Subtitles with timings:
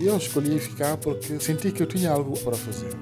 [0.00, 2.92] Eu escolhi ficar porque senti que eu tinha algo para fazer.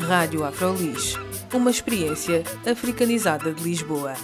[0.00, 1.14] Rádio Afrolis,
[1.54, 4.14] uma experiência africanizada de Lisboa.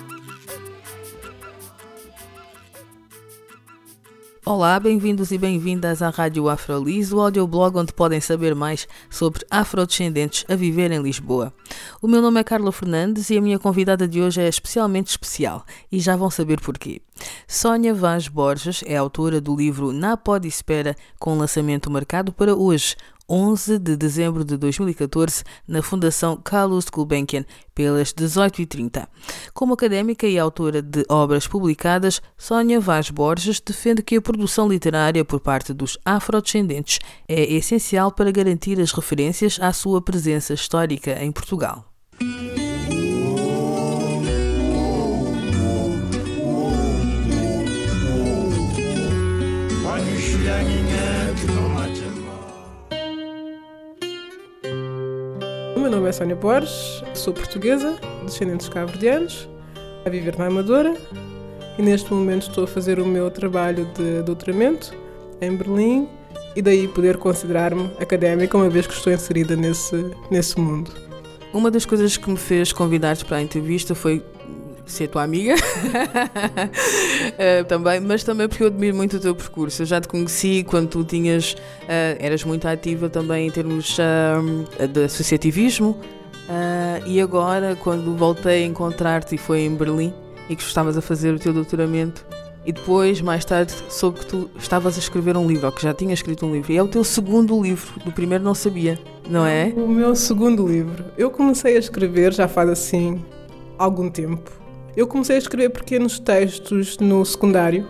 [4.48, 10.44] Olá, bem-vindos e bem-vindas à Rádio Afrolis, o audioblog onde podem saber mais sobre afrodescendentes
[10.48, 11.52] a viver em Lisboa.
[12.00, 15.66] O meu nome é Carla Fernandes e a minha convidada de hoje é especialmente especial
[15.90, 17.02] e já vão saber porquê.
[17.48, 22.94] Sónia Vaz Borges é autora do livro Na Pode Espera, com lançamento marcado para hoje,
[23.28, 29.06] 11 de dezembro de 2014, na Fundação Carlos Gulbenkian, pelas 18h30.
[29.52, 35.24] Como académica e autora de obras publicadas, Sónia Vaz Borges defende que a produção literária
[35.24, 41.32] por parte dos afrodescendentes é essencial para garantir as referências à sua presença histórica em
[41.32, 41.84] Portugal.
[56.06, 59.48] Nome é Sónia Borges, sou portuguesa, descendentes cabo-verdianos,
[60.04, 60.94] a viver na Amadora
[61.76, 64.94] e neste momento estou a fazer o meu trabalho de doutoramento
[65.40, 66.08] em Berlim
[66.54, 69.96] e daí poder considerar-me académica uma vez que estou inserida nesse,
[70.30, 70.92] nesse mundo.
[71.52, 74.24] Uma das coisas que me fez convidar-te para a entrevista foi
[74.86, 75.58] ser tua amiga uh,
[77.68, 79.82] também, mas também porque eu admiro muito o teu percurso.
[79.82, 84.86] Eu já te conheci quando tu tinhas, uh, eras muito ativa também em termos uh,
[84.86, 85.98] de associativismo
[87.04, 90.14] e agora quando voltei a encontrar-te e foi em Berlim
[90.48, 92.24] e que estavas a fazer o teu doutoramento
[92.66, 95.94] e depois, mais tarde, soube que tu estavas a escrever um livro, ou que já
[95.94, 96.72] tinha escrito um livro.
[96.72, 98.98] E é o teu segundo livro, do primeiro não sabia,
[99.30, 99.72] não é?
[99.76, 101.04] O meu segundo livro.
[101.16, 103.24] Eu comecei a escrever já faz assim
[103.78, 104.50] algum tempo.
[104.96, 107.86] Eu comecei a escrever pequenos textos no secundário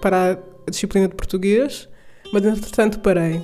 [0.00, 1.88] para a disciplina de português,
[2.32, 3.42] mas entretanto parei.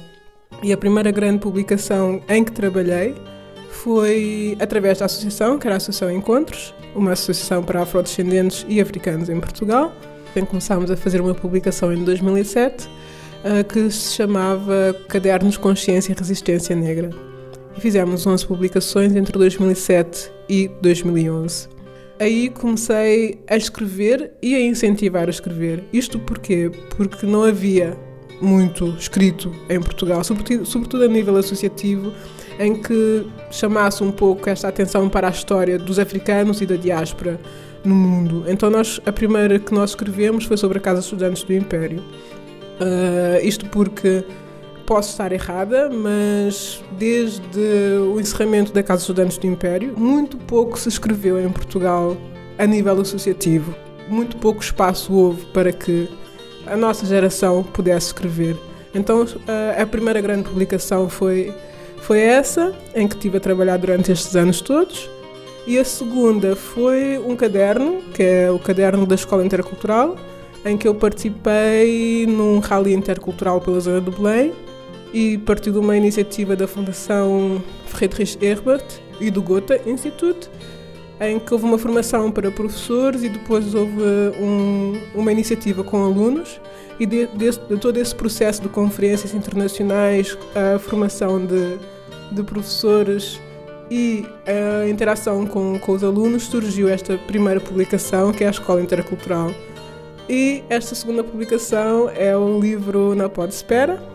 [0.62, 3.16] E a primeira grande publicação em que trabalhei
[3.68, 9.28] foi através da associação, que era a Associação Encontros, uma associação para afrodescendentes e africanos
[9.28, 9.92] em Portugal.
[10.30, 12.88] Então começámos a fazer uma publicação em 2007
[13.42, 17.10] eh, que se chamava Cadernos Consciência e Resistência Negra.
[17.76, 21.73] E fizemos 11 publicações entre 2007 e 2011
[22.18, 25.84] aí comecei a escrever e a incentivar a escrever.
[25.92, 26.70] Isto porquê?
[26.96, 27.96] Porque não havia
[28.40, 32.12] muito escrito em Portugal, sobretudo, a nível associativo,
[32.58, 37.40] em que chamasse um pouco esta atenção para a história dos africanos e da diáspora
[37.84, 38.44] no mundo.
[38.46, 42.00] Então nós a primeira que nós escrevemos foi sobre a Casa Estudantes do Império.
[42.80, 44.24] Uh, isto porque
[44.86, 47.58] Posso estar errada, mas desde
[48.12, 52.14] o encerramento da Casa dos Estudantes do Império, muito pouco se escreveu em Portugal
[52.58, 53.74] a nível associativo.
[54.08, 56.06] Muito pouco espaço houve para que
[56.66, 58.58] a nossa geração pudesse escrever.
[58.94, 59.26] Então,
[59.80, 61.50] a primeira grande publicação foi,
[62.02, 65.08] foi essa, em que estive a trabalhar durante estes anos todos.
[65.66, 70.14] E a segunda foi um caderno, que é o caderno da Escola Intercultural,
[70.62, 74.52] em que eu participei num rally intercultural pela zona do Belém
[75.14, 78.84] e partiu de uma iniciativa da Fundação Friedrich Herbert
[79.20, 80.50] e do Goethe Institute,
[81.20, 84.02] em que houve uma formação para professores e depois houve
[84.40, 86.60] um, uma iniciativa com alunos
[86.98, 91.78] e de, de, de, todo esse processo de conferências internacionais, a formação de,
[92.32, 93.40] de professores
[93.88, 98.82] e a interação com, com os alunos surgiu esta primeira publicação, que é a Escola
[98.82, 99.52] Intercultural.
[100.28, 104.13] E esta segunda publicação é o livro Na Pode Espera,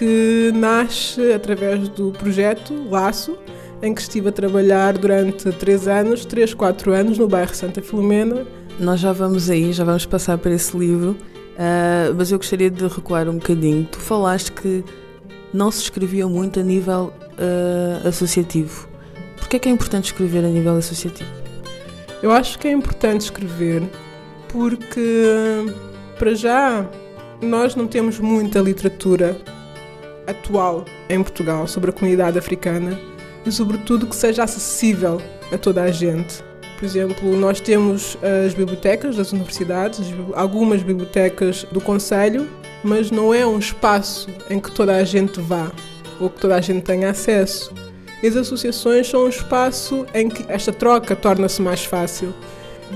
[0.00, 3.36] que nasce através do projeto Laço,
[3.82, 8.46] em que estive a trabalhar durante três anos, três, quatro anos, no bairro Santa Filomena.
[8.78, 12.82] Nós já vamos aí, já vamos passar por esse livro, uh, mas eu gostaria de
[12.86, 13.86] recuar um bocadinho.
[13.92, 14.82] Tu falaste que
[15.52, 18.88] não se escrevia muito a nível uh, associativo.
[19.36, 21.28] Porquê é que é importante escrever a nível associativo?
[22.22, 23.82] Eu acho que é importante escrever
[24.48, 25.74] porque,
[26.18, 26.88] para já,
[27.42, 29.38] nós não temos muita literatura
[30.30, 32.98] atual em Portugal sobre a comunidade africana
[33.44, 35.20] e, sobretudo, que seja acessível
[35.52, 36.42] a toda a gente.
[36.78, 38.16] Por exemplo, nós temos
[38.46, 40.00] as bibliotecas das universidades,
[40.34, 42.48] algumas bibliotecas do Conselho,
[42.82, 45.70] mas não é um espaço em que toda a gente vá
[46.18, 47.72] ou que toda a gente tenha acesso.
[48.22, 52.34] E as associações são um espaço em que esta troca torna-se mais fácil.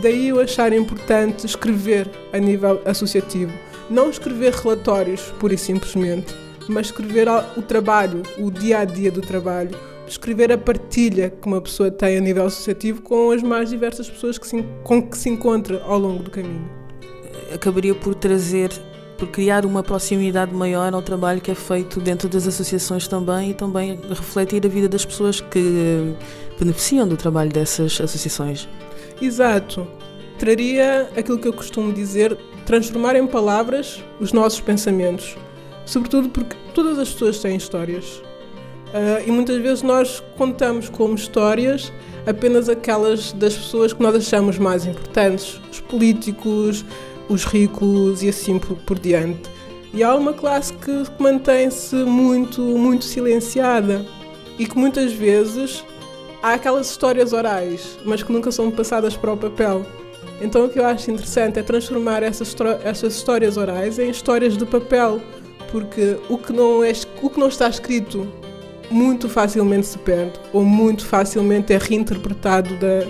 [0.03, 3.53] Daí eu achar importante escrever a nível associativo.
[3.89, 6.35] Não escrever relatórios, pura e simplesmente,
[6.69, 9.77] mas escrever o trabalho, o dia a dia do trabalho,
[10.07, 14.39] escrever a partilha que uma pessoa tem a nível associativo com as mais diversas pessoas
[14.39, 16.69] que se, com que se encontra ao longo do caminho.
[17.53, 18.71] Acabaria por trazer,
[19.19, 23.55] por criar uma proximidade maior ao trabalho que é feito dentro das associações também e
[23.55, 26.15] também refletir a vida das pessoas que
[26.59, 28.69] beneficiam do trabalho dessas associações.
[29.21, 29.87] Exato.
[30.39, 35.37] Traria aquilo que eu costumo dizer, transformar em palavras os nossos pensamentos.
[35.87, 38.23] Sobretudo porque todas as pessoas têm histórias.
[38.95, 41.93] Uh, e muitas vezes nós contamos como histórias
[42.27, 46.85] apenas aquelas das pessoas que nós achamos mais importantes, os políticos,
[47.29, 49.51] os ricos e assim por, por diante.
[49.93, 54.05] E há uma classe que mantém-se muito, muito silenciada
[54.59, 55.85] e que muitas vezes
[56.43, 59.85] há aquelas histórias orais, mas que nunca são passadas para o papel.
[60.41, 64.67] Então o que eu acho interessante é transformar essas, essas histórias orais em histórias de
[64.67, 65.21] papel,
[65.71, 68.27] porque o que não, é, o que não está escrito
[68.91, 73.07] muito facilmente se perde, ou muito facilmente é reinterpretado da,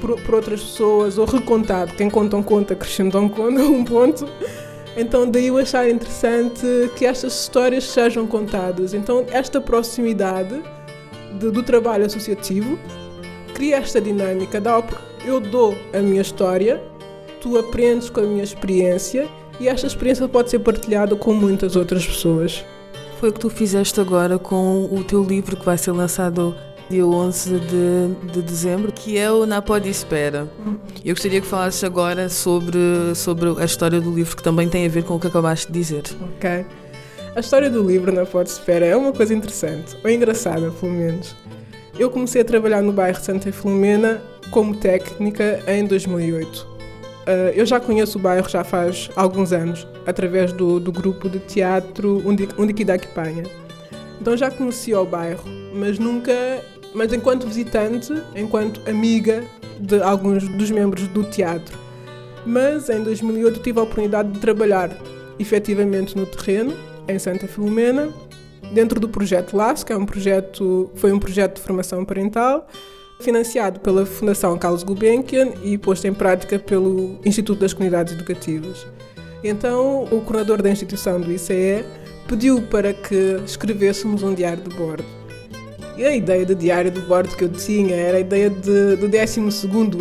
[0.00, 1.94] por, por outras pessoas, ou recontado.
[1.94, 4.26] Quem conta um conta, acrescentam um ponto.
[4.96, 6.66] Então daí eu achar interessante
[6.96, 8.94] que estas histórias sejam contadas.
[8.94, 10.60] Então esta proximidade
[11.38, 12.78] de, do trabalho associativo,
[13.54, 14.82] cria esta dinâmica, dá,
[15.24, 16.82] eu dou a minha história,
[17.40, 19.28] tu aprendes com a minha experiência
[19.60, 22.64] e esta experiência pode ser partilhada com muitas outras pessoas.
[23.20, 26.56] Foi o que tu fizeste agora com o teu livro que vai ser lançado
[26.88, 30.48] dia 11 de, de dezembro, que é o Na Pode Espera.
[31.04, 32.78] Eu gostaria que falasses agora sobre,
[33.14, 35.78] sobre a história do livro, que também tem a ver com o que acabaste de
[35.78, 36.02] dizer.
[36.36, 36.66] Ok.
[37.36, 41.36] A história do livro na Pode Espera é uma coisa interessante, ou engraçada, pelo menos.
[41.98, 44.20] Eu comecei a trabalhar no bairro Santa Filomena
[44.50, 46.69] como técnica em 2008.
[47.26, 51.38] Ah, eu já conheço o bairro já faz alguns anos, através do, do grupo de
[51.40, 52.22] teatro
[52.58, 53.44] Undiquidac Panha.
[54.20, 55.44] Então já conhecia o bairro,
[55.74, 56.32] mas nunca,
[56.94, 59.44] mas enquanto visitante, enquanto amiga
[59.78, 61.78] de alguns dos membros do teatro.
[62.44, 64.90] Mas em 2008 tive a oportunidade de trabalhar
[65.38, 66.74] efetivamente no terreno
[67.08, 68.08] em Santa Filomena,
[68.72, 72.68] dentro do projeto LAS, que é um projeto, foi um projeto de formação parental,
[73.20, 78.86] financiado pela Fundação Carlos Gulbenkian e posto em prática pelo Instituto das Comunidades Educativas.
[79.42, 81.84] Então, o coordenador da instituição do ICE
[82.28, 85.04] pediu para que escrevêssemos um diário de bordo.
[85.96, 89.08] E a ideia de diário de bordo que eu tinha era a ideia de, do
[89.08, 89.40] 12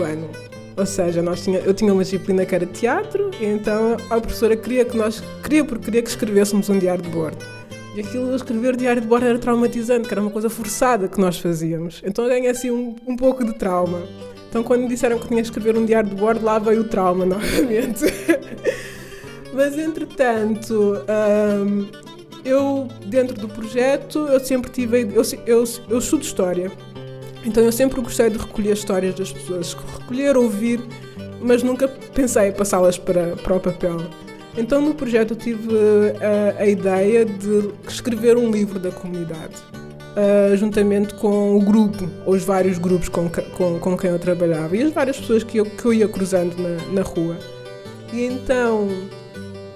[0.03, 0.29] ano.
[0.77, 4.55] Ou seja, nós tinha, eu tinha uma disciplina que era teatro, e então a professora
[4.55, 7.58] queria que nós, queria porque queria que escrevêssemos um diário de bordo.
[7.95, 11.39] E aquilo, escrever diário de bordo era traumatizante, que era uma coisa forçada que nós
[11.39, 12.01] fazíamos.
[12.05, 14.01] Então eu ganhei assim um, um pouco de trauma.
[14.49, 16.83] Então quando me disseram que tinha que escrever um diário de bordo, lá veio o
[16.83, 18.05] trauma novamente.
[19.53, 20.97] Mas entretanto,
[21.65, 21.87] hum,
[22.45, 26.71] eu dentro do projeto, eu sempre tive, eu, eu, eu estudo história.
[27.43, 30.81] Então eu sempre gostei de recolher histórias das pessoas, recolher, ouvir,
[31.41, 33.97] mas nunca pensei em passá-las para, para o papel.
[34.59, 39.55] Então no projeto eu tive a, eh, a ideia de escrever um livro da comunidade,
[39.73, 44.75] uh, juntamente com o grupo, ou os vários grupos com, com, com quem eu trabalhava
[44.75, 47.37] e as várias pessoas que eu, que eu ia cruzando na, na rua.
[48.11, 48.89] E então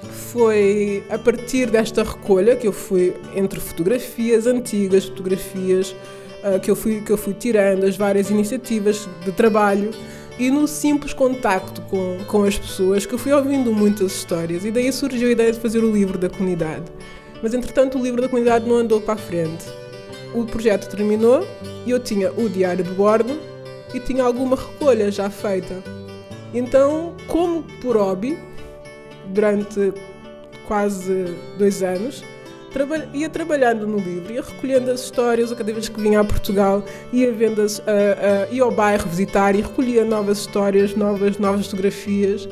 [0.10, 5.96] foi a partir desta recolha que eu fui entre fotografias antigas, fotografias
[6.44, 9.92] uh, que, eu fui, que eu fui tirando, as várias iniciativas de trabalho
[10.38, 14.72] e no simples contacto com, com as pessoas que eu fui ouvindo muitas histórias e
[14.72, 16.86] daí surgiu a ideia de fazer o livro da comunidade.
[17.42, 19.66] Mas entretanto o livro da comunidade não andou para a frente.
[20.34, 21.46] O projeto terminou
[21.86, 23.40] e eu tinha o diário de bordo
[23.94, 25.84] e tinha alguma recolha já feita.
[26.54, 28.38] Então, como por hobby,
[29.28, 29.94] durante
[30.68, 32.24] quase dois anos,
[33.14, 36.84] ia trabalhando no livro, ia recolhendo as histórias, a cada vez que vinha a Portugal,
[37.12, 42.48] ia uh, uh, ia ao bairro visitar e recolhia novas histórias, novas, novas fotografias.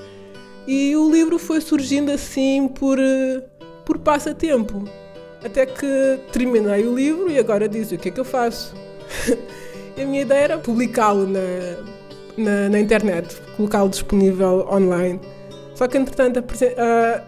[0.67, 3.41] E o livro foi surgindo assim por, uh,
[3.85, 4.87] por passatempo.
[5.43, 8.75] Até que terminei o livro e agora disse: o que é que eu faço?
[9.99, 11.39] a minha ideia era publicá-lo na,
[12.37, 15.19] na, na, internet, colocá-lo disponível online.
[15.73, 16.43] Só que entretanto uh,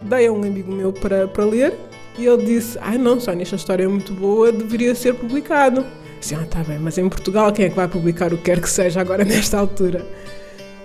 [0.04, 1.74] dei a um amigo meu para, para ler
[2.18, 5.86] e ele disse: Ai não, Sónia, esta história é muito boa, deveria ser publicado.
[6.20, 8.62] Disse: Ah, tá bem, mas em Portugal quem é que vai publicar o que quer
[8.62, 10.06] que seja agora nesta altura?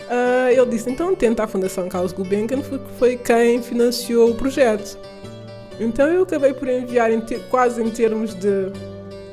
[0.08, 4.98] Uh, ele disse, então tenta a Fundação Carlos Gulbenkian, porque foi quem financiou o projeto.
[5.78, 7.20] Então eu acabei por enviar em
[7.50, 8.72] quase em termos de...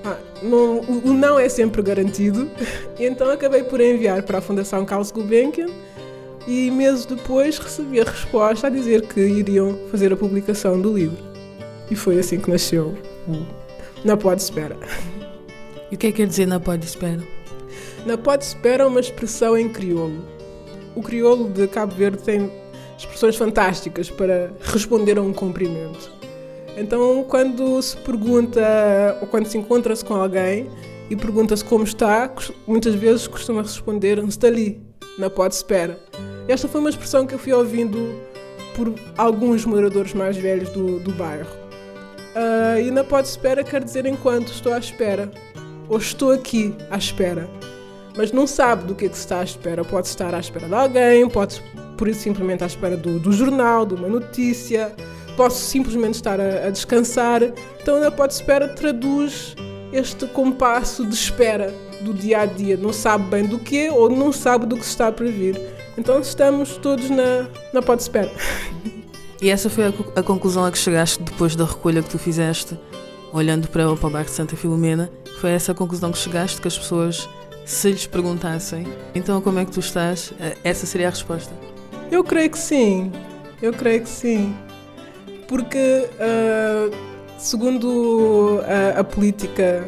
[0.04, 2.52] Ah, não, o, o não é sempre garantido,
[3.00, 5.68] então acabei por enviar para a Fundação Carlos Gulbenkian
[6.46, 11.25] e meses depois recebi a resposta a dizer que iriam fazer a publicação do livro.
[11.90, 12.98] E foi assim que nasceu
[14.04, 14.78] Na Pode Espera.
[15.92, 17.22] E o que é que quer dizer Na Pode Espera?
[18.06, 20.26] Na Pode Espera é uma expressão em crioulo.
[20.96, 22.52] O crioulo de Cabo Verde tem
[22.98, 26.12] expressões fantásticas para responder a um cumprimento.
[26.78, 28.62] Então, quando se pergunta
[29.22, 30.70] ou quando se encontra-se com alguém
[31.10, 32.32] e pergunta-se como está,
[32.68, 34.82] muitas vezes costuma responder está ali,
[35.18, 36.00] na pode espera.
[36.48, 38.14] Esta foi uma expressão que eu fui ouvindo
[38.76, 41.65] por alguns moradores mais velhos do, do bairro.
[42.36, 45.32] Uh, e na pode espera quer dizer enquanto estou à espera,
[45.88, 47.50] ou estou aqui à espera.
[48.18, 49.84] Mas não sabe do que, é que está à espera.
[49.84, 51.62] Pode estar à espera de alguém, pode
[51.98, 54.94] por isso simplesmente à espera do, do jornal, de uma notícia,
[55.38, 57.42] posso simplesmente estar a, a descansar.
[57.82, 59.56] Então na pode espera traduz
[59.94, 62.76] este compasso de espera do dia a dia.
[62.78, 65.60] Não sabe bem do que ou não sabe do que está para vir.
[65.98, 68.32] Então estamos todos na, na pode espera.
[69.42, 72.78] E essa foi a, a, conclusão a que chegaste depois da recolha que tu fizeste,
[73.34, 75.10] olhando para, para o bairro de Santa Filomena?
[75.40, 77.28] Foi essa a conclusão que chegaste, que as pessoas,
[77.66, 80.34] se lhes perguntassem, então como é que tu estás?
[80.40, 81.54] Eh, essa seria a resposta?
[82.10, 83.12] Eu creio que sim,
[83.62, 84.56] eu creio que sim.
[85.48, 86.96] Porque, uh,
[87.38, 88.62] segundo
[88.96, 89.86] a, a política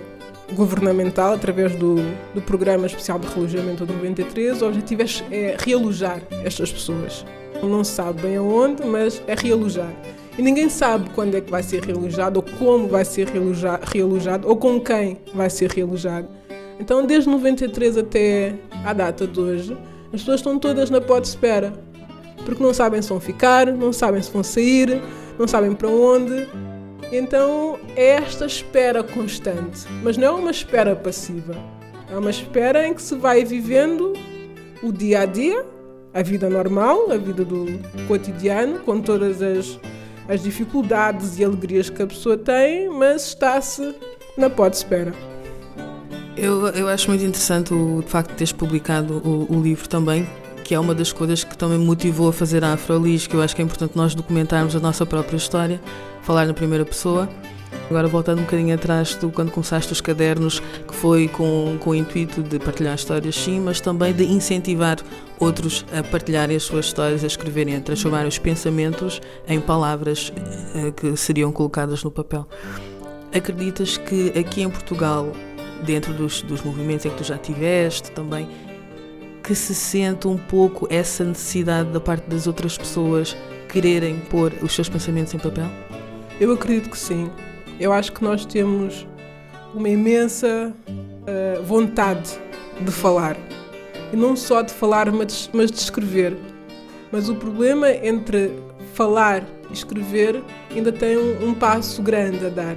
[0.54, 1.96] governamental, através do,
[2.34, 7.25] do Programa Especial de Relojamento de 93, o objetivo é, é realojar estas pessoas.
[7.64, 9.92] Não se sabe bem aonde, mas é realojar.
[10.38, 14.56] E ninguém sabe quando é que vai ser realojado, ou como vai ser realojado, ou
[14.56, 16.28] com quem vai ser realojado.
[16.80, 18.54] Então, desde 93 até
[18.86, 19.78] a data de hoje,
[20.14, 21.74] as pessoas estão todas na pode espera,
[22.46, 25.02] porque não sabem se vão ficar, não sabem se vão sair,
[25.40, 26.48] não sabem para onde,
[27.12, 31.56] então é esta espera constante, mas não é uma espera passiva.
[32.10, 34.14] É uma espera em que se vai vivendo
[34.82, 35.66] o dia a dia,
[36.17, 39.79] a vida normal, a vida do cotidiano, com todas as,
[40.27, 43.93] as dificuldades e alegrias que a pessoa tem, mas está-se
[44.36, 45.13] na pode-espera.
[46.36, 50.27] Eu, eu acho muito interessante o, de facto de teres publicado o, o livro também,
[50.63, 53.41] que é uma das coisas que também me motivou a fazer a Afrolis, que eu
[53.43, 55.79] acho que é importante nós documentarmos a nossa própria história,
[56.24, 57.29] falar na primeira pessoa.
[57.89, 61.96] Agora voltando um bocadinho atrás, tu quando começaste os cadernos, que foi com, com o
[61.96, 64.98] intuito de partilhar histórias sim, mas também de incentivar
[65.39, 70.34] outros a partilharem as suas histórias, a escreverem, a transformar os pensamentos em palavras
[70.75, 72.46] eh, que seriam colocadas no papel.
[73.34, 75.32] Acreditas que aqui em Portugal,
[75.86, 78.50] dentro dos, dos movimentos em que tu já tiveste também,
[79.41, 83.38] que se sente um pouco essa necessidade da parte das outras pessoas
[83.70, 85.70] quererem pôr os seus pensamentos em papel?
[86.38, 87.29] Eu acredito que sim.
[87.79, 89.07] Eu acho que nós temos
[89.74, 92.39] uma imensa uh, vontade
[92.81, 93.38] de falar.
[94.12, 96.38] E não só de falar, mas, de escrever.
[97.12, 98.51] Mas o problema entre
[98.93, 102.75] falar e escrever ainda tem um, um passo grande a dar.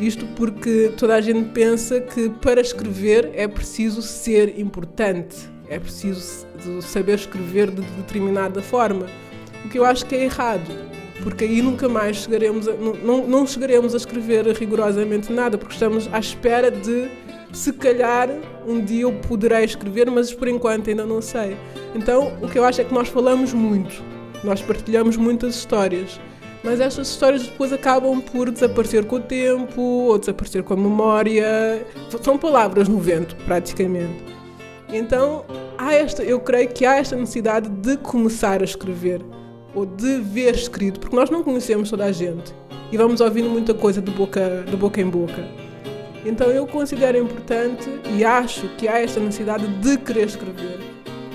[0.00, 6.46] Isto porque toda a gente pensa que para escrever é preciso ser importante é preciso
[6.82, 9.06] saber escrever de determinada forma.
[9.64, 10.70] O que eu acho que é errado,
[11.22, 16.08] porque aí nunca mais chegaremos a, não, não chegaremos a escrever rigorosamente nada, porque estamos
[16.12, 17.08] à espera de
[17.52, 18.28] se calhar
[18.66, 21.56] um dia eu poderei escrever, mas por enquanto ainda não sei.
[21.94, 24.02] Então o que eu acho é que nós falamos muito,
[24.42, 26.20] nós partilhamos muitas histórias,
[26.64, 31.84] mas estas histórias depois acabam por desaparecer com o tempo ou desaparecer com a memória.
[32.22, 34.22] São palavras no vento, praticamente.
[34.92, 35.44] Então,
[35.76, 39.24] há esta, eu creio que há esta necessidade de começar a escrever
[39.74, 42.54] ou de ver escrito, porque nós não conhecemos toda a gente
[42.90, 45.48] e vamos ouvindo muita coisa de boca, de boca em boca.
[46.24, 50.78] Então eu considero importante e acho que há esta necessidade de querer escrever,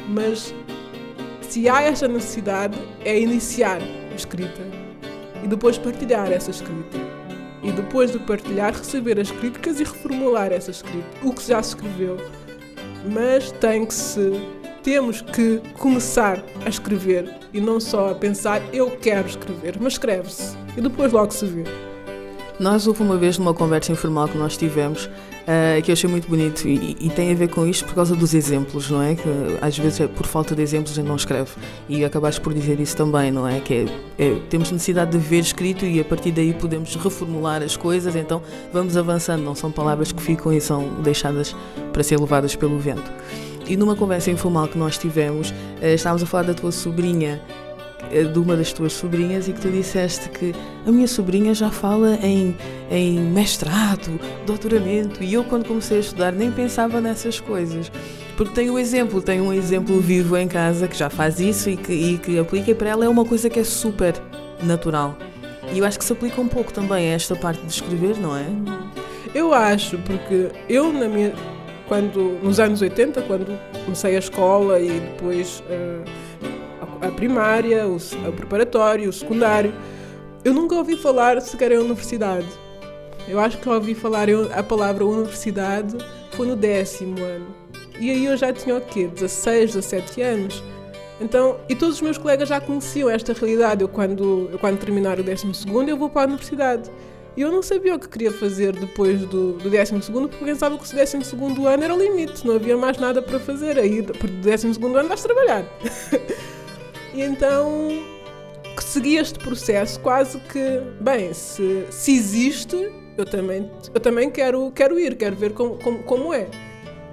[0.07, 0.53] mas
[1.41, 4.61] se há esta necessidade é iniciar a escrita
[5.43, 6.97] e depois partilhar essa escrita.
[7.63, 11.69] E depois de partilhar, receber as críticas e reformular essa escrita, o que já se
[11.69, 12.17] escreveu
[13.05, 14.31] mas tem que se
[14.87, 20.57] temos que começar a escrever e não só a pensar eu quero escrever, mas escreve-se
[20.77, 21.65] e depois logo se vê.
[22.57, 26.29] Nós houve uma vez numa conversa informal que nós tivemos uh, que eu achei muito
[26.29, 29.15] bonito e, e, tem a ver com isto por causa dos exemplos, não é?
[29.15, 29.27] Que
[29.59, 31.51] às vezes é por falta de exemplos a gente não escreve
[31.89, 33.59] e acabaste por dizer isso também, não é?
[33.59, 33.85] Que
[34.17, 38.15] é, é, temos necessidade de ver escrito e a partir daí podemos reformular as coisas,
[38.15, 38.41] então
[38.71, 41.53] vamos avançando, não são palavras que ficam e são deixadas
[41.91, 43.11] para ser levadas pelo vento.
[43.67, 47.41] E numa conversa informal que nós tivemos, eh, estávamos a falar da tua sobrinha,
[48.09, 50.55] eh, de uma das tuas sobrinhas, e que tu disseste que
[50.85, 52.55] a minha sobrinha já fala em,
[52.89, 57.91] em mestrado, doutoramento, e eu, quando comecei a estudar, nem pensava nessas coisas.
[58.37, 61.75] Porque tem o exemplo, tem um exemplo vivo em casa que já faz isso e
[61.75, 64.13] que, e que aplica, e para ela é uma coisa que é super
[64.63, 65.17] natural.
[65.73, 68.37] E eu acho que se aplica um pouco também a esta parte de escrever, não
[68.37, 68.45] é?
[69.35, 71.33] Eu acho, porque eu na minha
[71.87, 76.03] quando nos anos 80, quando comecei a escola e depois uh,
[77.01, 79.73] a, a, primária, o, o preparatório, o secundário,
[80.43, 82.47] eu nunca ouvi falar sequer em universidade.
[83.27, 85.97] Eu acho que ouvi falar a palavra universidade
[86.31, 87.47] foi no décimo ano.
[87.99, 89.07] E aí eu já tinha o quê?
[89.07, 90.63] 16, 17 anos.
[91.19, 93.81] Então, e todos os meus colegas já conheciam esta realidade.
[93.81, 96.89] Eu quando, eu, quando terminar o décimo segundo, eu vou para a universidade.
[97.37, 100.83] E eu não sabia o que queria fazer depois do, do 12 porque pensava que
[100.83, 103.77] o 12 ano era o limite, não havia mais nada para fazer.
[103.77, 105.63] Aí, do 12 ano, vais trabalhar.
[107.13, 108.17] e então
[108.87, 114.99] segui este processo quase que, bem, se, se existe, eu também, eu também quero, quero
[114.99, 116.47] ir, quero ver como, como, como é.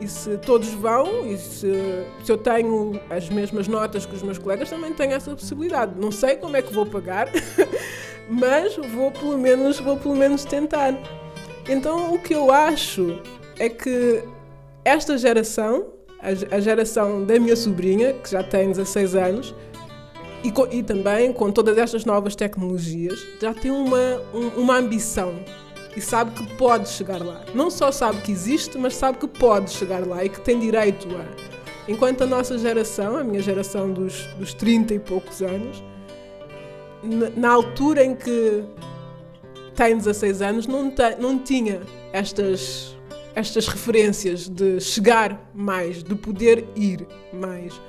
[0.00, 1.70] E se todos vão, e se,
[2.24, 5.92] se eu tenho as mesmas notas que os meus colegas, também tenho essa possibilidade.
[6.00, 7.28] Não sei como é que vou pagar,
[8.28, 10.94] mas vou pelo menos, vou pelo menos tentar.
[11.68, 13.20] Então o que eu acho
[13.58, 14.22] é que
[14.84, 15.86] esta geração,
[16.20, 19.54] a, geração da minha sobrinha, que já tem 16 anos,
[20.42, 25.34] e, com, e também com todas estas novas tecnologias, já tem uma, um, uma ambição
[25.96, 27.42] e sabe que pode chegar lá.
[27.54, 31.08] Não só sabe que existe, mas sabe que pode chegar lá e que tem direito
[31.16, 31.24] a.
[31.90, 35.82] Enquanto a nossa geração, a minha geração dos, dos 30 e poucos anos,
[37.36, 38.64] na altura em que
[39.74, 41.82] tem 16 anos, não, te, não tinha
[42.12, 42.96] estas,
[43.34, 47.80] estas referências de chegar mais, de poder ir mais.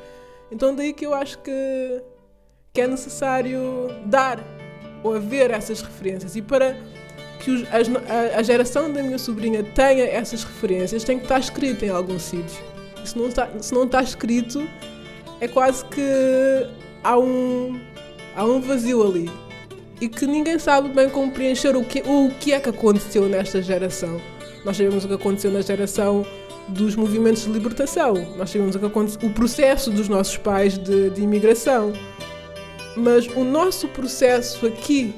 [0.51, 2.01] Então, daí que eu acho que,
[2.73, 4.43] que é necessário dar
[5.03, 6.35] ou haver essas referências.
[6.35, 6.75] E para
[7.39, 11.85] que os, a, a, geração da minha sobrinha tenha essas referências tem que estar escrito
[11.85, 12.63] em algum sítio.
[13.03, 14.67] Se não está, se não está escrito,
[15.39, 16.01] é quase que
[17.03, 17.79] há um,
[18.35, 19.29] há um vazio ali
[19.99, 23.61] e que ninguém sabe bem como preencher o que, o que é que aconteceu nesta
[23.61, 24.19] geração.
[24.63, 26.25] Nós sabemos o que aconteceu na geração
[26.67, 31.11] dos movimentos de libertação, nós sabemos o que aconteceu, o processo dos nossos pais de,
[31.11, 31.93] de imigração.
[32.97, 35.13] Mas o nosso processo aqui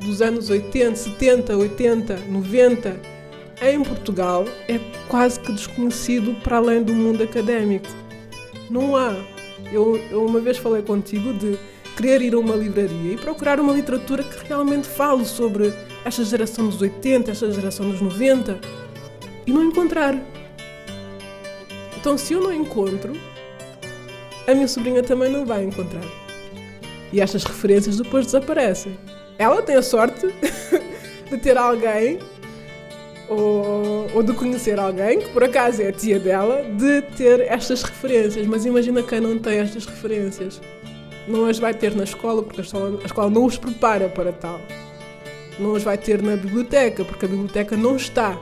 [0.00, 3.00] dos anos 80, 70, 80, 90
[3.62, 7.88] em Portugal é quase que desconhecido para além do mundo académico.
[8.68, 9.14] Não há.
[9.72, 11.56] Eu, eu uma vez falei contigo de
[11.96, 15.72] querer ir a uma livraria e procurar uma literatura que realmente fale sobre
[16.04, 18.58] esta geração dos 80, esta geração dos 90
[19.46, 20.16] e não encontrar.
[21.96, 23.12] Então, se eu não encontro,
[24.46, 26.04] a minha sobrinha também não vai encontrar.
[27.12, 28.98] E estas referências depois desaparecem.
[29.38, 30.26] Ela tem a sorte
[31.30, 32.18] de ter alguém
[33.28, 37.82] ou, ou, de conhecer alguém, que por acaso é a tia dela, de ter estas
[37.82, 38.46] referências.
[38.46, 40.60] Mas imagina quem não tem estas referências
[41.26, 44.32] não as vai ter na escola, porque a escola, a escola não os prepara para
[44.32, 44.60] tal.
[45.58, 48.38] Não as vai ter na biblioteca, porque a biblioteca não está.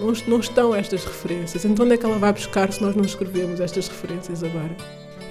[0.00, 1.64] Não, não estão estas referências.
[1.64, 4.76] Então onde é que ela vai buscar se nós não escrevemos estas referências agora?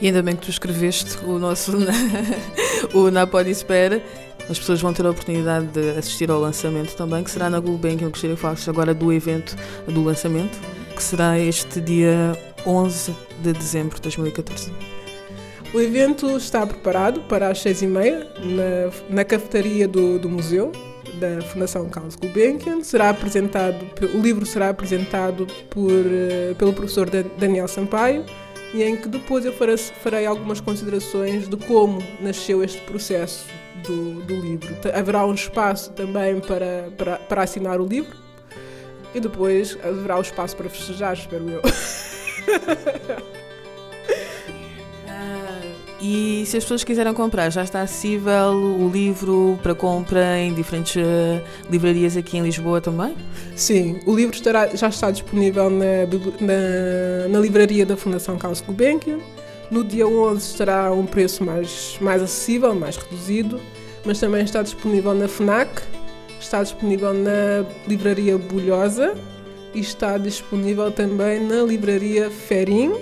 [0.01, 1.71] E ainda bem que tu escreveste o nosso
[2.93, 4.03] o Na Pode Espera.
[4.49, 8.08] As pessoas vão ter a oportunidade de assistir ao lançamento também, que será na Gulbenkian.
[8.08, 9.55] Eu gostaria de falar agora do evento
[9.88, 10.60] do lançamento,
[10.95, 14.94] que será este dia 11 de dezembro de 2014.
[15.76, 20.72] O evento está preparado para as seis e meia na, na cafetaria do, do museu
[21.20, 22.82] da Fundação Carlos Gulbenkian.
[22.82, 28.24] Será apresentado, o livro será apresentado por, uh, pelo professor Daniel Sampaio
[28.74, 33.46] e em que depois eu farei, algumas considerações de como nasceu este processo
[33.86, 34.74] do, do livro.
[34.94, 38.16] Haverá um espaço também para, para, para assinar o livro
[39.14, 41.62] e depois haverá o espaço para festejar, espero eu.
[46.01, 50.95] E se as pessoas quiserem comprar, já está acessível o livro para compra em diferentes
[50.95, 53.15] uh, livrarias aqui em Lisboa também?
[53.55, 56.05] Sim, o livro estará, já está disponível na,
[56.41, 59.19] na, na livraria da Fundação Carlos Gulbenkian.
[59.71, 63.60] No dia 11 estará a um preço mais, mais acessível, mais reduzido,
[64.05, 65.81] mas também está disponível na FNAC,
[66.39, 69.15] está disponível na livraria Bulhosa
[69.73, 72.93] e está disponível também na livraria Ferim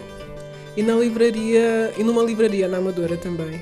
[0.75, 3.61] e na livraria e numa livraria na Amadora também.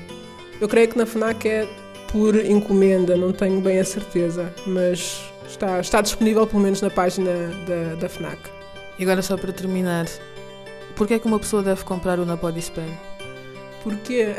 [0.60, 1.68] Eu creio que na FNAC é
[2.10, 7.30] por encomenda, não tenho bem a certeza, mas está, está disponível pelo menos na página
[7.66, 8.38] da, da FNAC.
[8.98, 10.06] E agora só para terminar,
[10.94, 12.92] Porquê é que uma pessoa deve comprar o Na Pode Espera?
[13.82, 14.34] Porque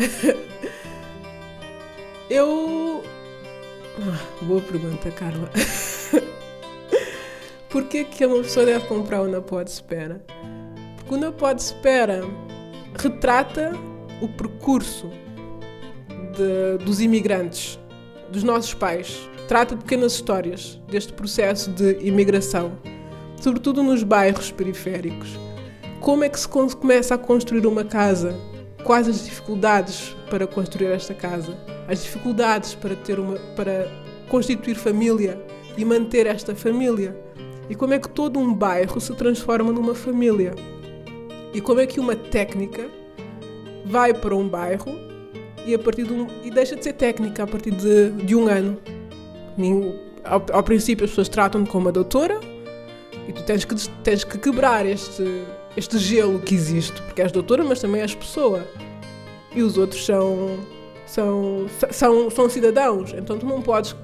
[2.30, 3.04] eu.
[4.00, 5.50] Ah, boa pergunta, Carla.
[7.70, 10.22] Porquê que uma pessoa deve comprar o Na Pode Espera?
[10.98, 12.24] Porque o Na Pode Espera
[12.96, 13.72] retrata
[14.22, 15.10] o percurso
[16.34, 17.80] de, dos imigrantes,
[18.30, 19.30] dos nossos pais.
[19.48, 22.78] Trata pequenas histórias deste processo de imigração,
[23.40, 25.38] sobretudo nos bairros periféricos.
[26.00, 28.36] Como é que se começa a construir uma casa?
[28.84, 31.58] Quais as dificuldades para construir esta casa?
[31.88, 33.88] As dificuldades para ter uma para
[34.28, 35.42] constituir família
[35.78, 37.16] e manter esta família?
[37.70, 40.54] E como é que todo um bairro se transforma numa família?
[41.54, 42.90] E como é que uma técnica
[43.86, 44.92] vai para um bairro
[45.66, 48.48] e a partir de um, e deixa de ser técnica a partir de, de um
[48.48, 48.78] ano.
[50.24, 52.40] Ao, ao princípio as pessoas tratam-te como uma doutora
[53.28, 55.24] e tu tens que, tens que quebrar este,
[55.78, 58.66] este gelo que existe, porque és doutora, mas também és pessoa.
[59.56, 60.60] E os outros são,
[61.06, 63.96] são, são, são cidadãos, então tu não podes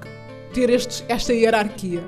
[0.54, 2.02] ter estes, esta hierarquia.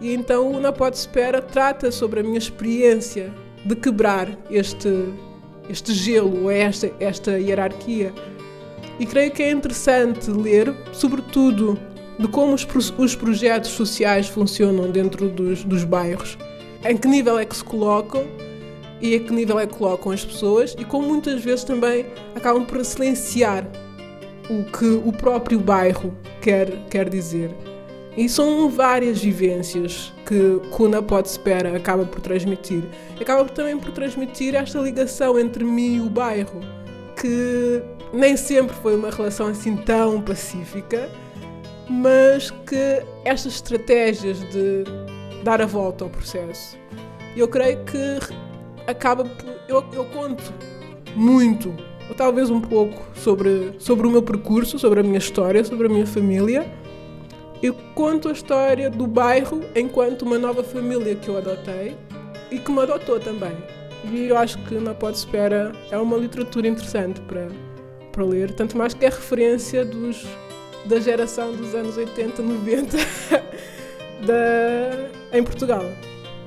[0.00, 3.32] E então o Na Pode Espera trata sobre a minha experiência
[3.64, 5.12] de quebrar este,
[5.68, 8.12] este gelo, esta, esta hierarquia.
[8.98, 11.78] E creio que é interessante ler, sobretudo,
[12.18, 12.66] de como os,
[12.98, 16.36] os projetos sociais funcionam dentro dos, dos bairros,
[16.84, 18.24] em que nível é que se colocam
[19.00, 22.64] e a que nível é que colocam as pessoas e como muitas vezes também acabam
[22.64, 23.64] por silenciar
[24.50, 27.50] o que o próprio bairro quer, quer dizer.
[28.16, 32.84] E são várias vivências que Kuna Pode Espera acaba por transmitir.
[33.18, 36.60] Acaba também por transmitir esta ligação entre mim e o bairro,
[37.18, 41.08] que nem sempre foi uma relação assim tão pacífica,
[41.88, 44.84] mas que estas estratégias de
[45.42, 46.76] dar a volta ao processo,
[47.34, 48.18] eu creio que
[48.86, 49.48] acaba por.
[49.66, 50.52] Eu, eu conto
[51.16, 51.74] muito,
[52.06, 55.90] ou talvez um pouco, sobre, sobre o meu percurso, sobre a minha história, sobre a
[55.90, 56.70] minha família
[57.62, 61.96] eu conto a história do bairro enquanto uma nova família que eu adotei
[62.50, 63.56] e que me adotou também.
[64.04, 67.48] E eu acho que na Pode Espera é uma literatura interessante para,
[68.12, 70.24] para ler, tanto mais que é referência dos,
[70.86, 72.96] da geração dos anos 80, 90
[74.24, 75.84] da, em Portugal.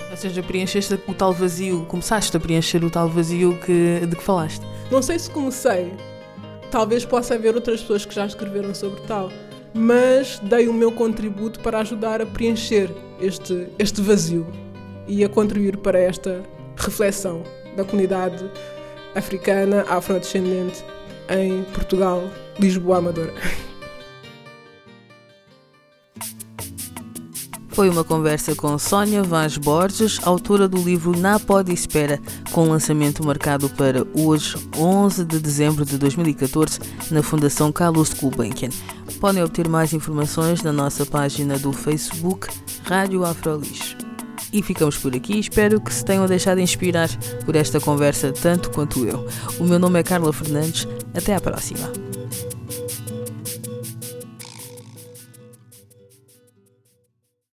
[0.10, 4.24] Ou seja, preencheste o tal vazio, começaste a preencher o tal vazio que, de que
[4.24, 4.66] falaste.
[4.90, 5.92] Não sei se comecei,
[6.70, 9.30] talvez possa haver outras pessoas que já escreveram sobre tal
[9.74, 14.46] mas dei o meu contributo para ajudar a preencher este, este vazio
[15.08, 16.44] e a contribuir para esta
[16.76, 17.44] reflexão
[17.76, 18.50] da comunidade
[19.16, 20.84] africana afrodescendente
[21.30, 22.24] em Portugal,
[22.60, 23.34] Lisboa, Amadora.
[27.70, 32.20] Foi uma conversa com Sónia Vaz Borges, autora do livro Na Pode Espera,
[32.52, 36.80] com lançamento marcado para hoje, 11 de dezembro de 2014,
[37.10, 38.70] na Fundação Carlos Gulbenkian.
[39.22, 42.48] Podem obter mais informações na nossa página do Facebook
[42.84, 43.96] Rádio Afrolis.
[44.52, 45.40] E ficamos por aqui.
[45.40, 47.08] Espero que se tenham deixado inspirar
[47.46, 49.28] por esta conversa tanto quanto eu.
[49.60, 50.88] O meu nome é Carla Fernandes.
[51.14, 52.11] Até à próxima.